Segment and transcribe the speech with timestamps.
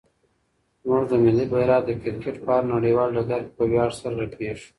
[0.83, 4.67] زموږ ملي بیرغ د کرکټ په هر نړیوال ډګر کې په ویاړ سره رپېږي.